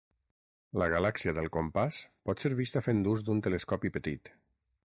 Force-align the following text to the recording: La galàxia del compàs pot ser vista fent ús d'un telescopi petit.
La 0.81 0.85
galàxia 0.93 1.33
del 1.39 1.49
compàs 1.57 1.99
pot 2.29 2.43
ser 2.45 2.51
vista 2.61 2.83
fent 2.87 3.05
ús 3.15 3.25
d'un 3.27 3.45
telescopi 3.49 3.93
petit. 3.99 4.33